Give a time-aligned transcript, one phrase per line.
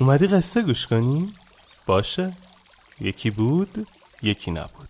[0.00, 1.32] اومدی قصه گوش کنی؟
[1.86, 2.32] باشه.
[3.00, 3.86] یکی بود
[4.22, 4.88] یکی نبود.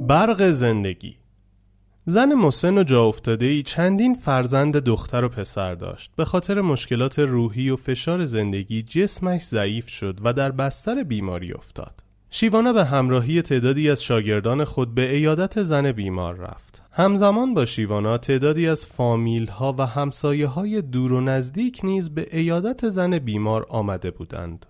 [0.00, 1.16] برق زندگی.
[2.04, 6.12] زن مسن و جا افتاده ای چندین فرزند دختر و پسر داشت.
[6.16, 12.07] به خاطر مشکلات روحی و فشار زندگی جسمش ضعیف شد و در بستر بیماری افتاد.
[12.30, 16.82] شیوانا به همراهی تعدادی از شاگردان خود به ایادت زن بیمار رفت.
[16.92, 22.28] همزمان با شیوانا تعدادی از فامیل ها و همسایه های دور و نزدیک نیز به
[22.32, 24.66] ایادت زن بیمار آمده بودند.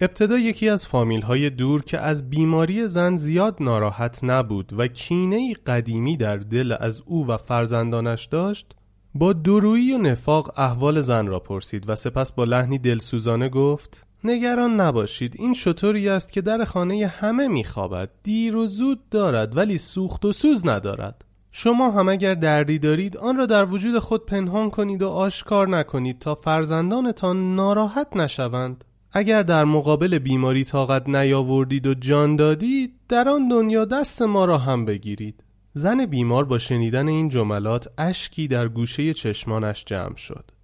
[0.00, 5.54] ابتدا یکی از فامیل های دور که از بیماری زن زیاد ناراحت نبود و کینه
[5.66, 8.72] قدیمی در دل از او و فرزندانش داشت
[9.14, 14.80] با درویی و نفاق احوال زن را پرسید و سپس با لحنی دلسوزانه گفت نگران
[14.80, 15.34] نباشید.
[15.38, 18.10] این شطوری است که در خانه همه میخوابد.
[18.22, 21.24] دیر و زود دارد ولی سوخت و سوز ندارد.
[21.50, 26.18] شما هم اگر دردی دارید آن را در وجود خود پنهان کنید و آشکار نکنید
[26.18, 28.84] تا فرزندانتان ناراحت نشوند.
[29.12, 34.58] اگر در مقابل بیماری طاقت نیاوردید و جان دادید در آن دنیا دست ما را
[34.58, 35.42] هم بگیرید.
[35.72, 40.55] زن بیمار با شنیدن این جملات اشکی در گوشه چشمانش جمع شد.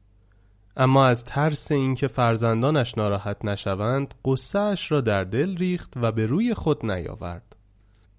[0.76, 6.54] اما از ترس اینکه فرزندانش ناراحت نشوند قصهش را در دل ریخت و به روی
[6.54, 7.56] خود نیاورد.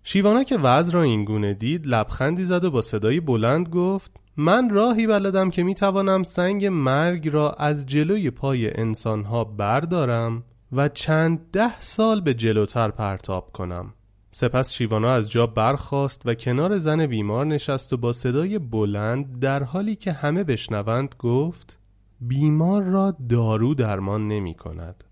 [0.03, 5.07] شیوانا که وضع را اینگونه دید لبخندی زد و با صدای بلند گفت من راهی
[5.07, 12.21] بلدم که می‌توانم سنگ مرگ را از جلوی پای انسانها بردارم و چند ده سال
[12.21, 13.93] به جلوتر پرتاب کنم.
[14.31, 19.63] سپس شیوانا از جا برخاست و کنار زن بیمار نشست و با صدای بلند در
[19.63, 21.79] حالی که همه بشنوند گفت
[22.27, 25.03] بیمار را دارو درمان نمی کند.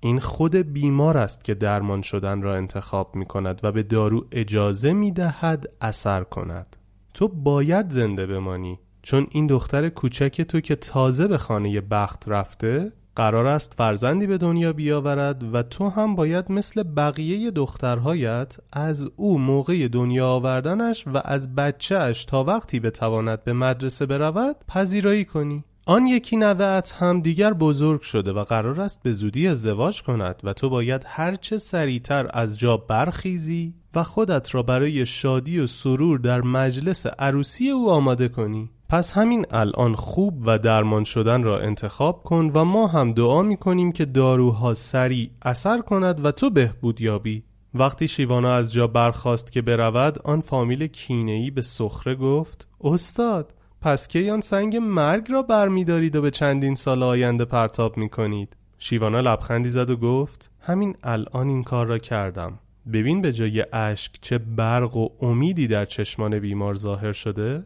[0.00, 4.92] این خود بیمار است که درمان شدن را انتخاب می کند و به دارو اجازه
[4.92, 6.76] می دهد اثر کند.
[7.14, 12.92] تو باید زنده بمانی چون این دختر کوچک تو که تازه به خانه بخت رفته
[13.16, 19.38] قرار است فرزندی به دنیا بیاورد و تو هم باید مثل بقیه دخترهایت از او
[19.38, 26.06] موقع دنیا آوردنش و از بچهش تا وقتی بتواند به مدرسه برود پذیرایی کنی آن
[26.06, 30.70] یکی نوهت هم دیگر بزرگ شده و قرار است به زودی ازدواج کند و تو
[30.70, 37.06] باید هرچه سریعتر از جا برخیزی و خودت را برای شادی و سرور در مجلس
[37.06, 38.70] عروسی او آماده کنی.
[38.88, 43.56] پس همین الان خوب و درمان شدن را انتخاب کن و ما هم دعا می
[43.56, 47.42] کنیم که داروها سریع اثر کند و تو بهبود یابی.
[47.74, 54.08] وقتی شیوانا از جا برخواست که برود آن فامیل کینه‌ای به سخره گفت استاد پس
[54.08, 59.20] کی آن سنگ مرگ را برمیدارید و به چندین سال آینده پرتاب می کنید شیوانا
[59.20, 62.58] لبخندی زد و گفت همین الان این کار را کردم.
[62.92, 67.64] ببین به جای اشک چه برق و امیدی در چشمان بیمار ظاهر شده.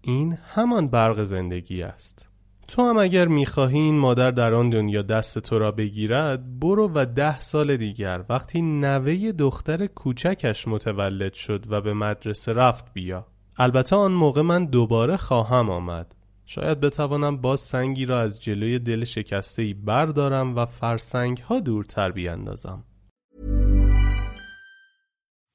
[0.00, 2.28] این همان برق زندگی است.
[2.68, 7.06] تو هم اگر می‌خواهی این مادر در آن دنیا دست تو را بگیرد برو و
[7.06, 13.26] ده سال دیگر وقتی نوه دختر کوچکش متولد شد و به مدرسه رفت بیا.
[13.60, 16.14] البته آن موقع من دوباره خواهم آمد
[16.46, 22.12] شاید بتوانم باز سنگی را از جلوی دل شکسته ای بردارم و فرسنگ ها دورتر
[22.12, 22.84] بیاندازم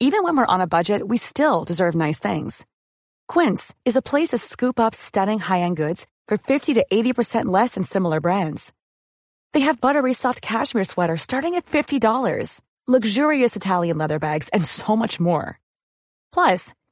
[0.03, 2.65] Even when we're on a budget, we still deserve nice things.
[3.33, 7.75] Quince is a place to scoop up stunning high-end goods for 50 to 80% less
[7.75, 8.73] than similar brands.
[9.53, 14.97] They have buttery soft cashmere sweaters starting at $50, luxurious Italian leather bags, and so
[14.97, 15.57] much more.
[16.33, 16.73] Plus,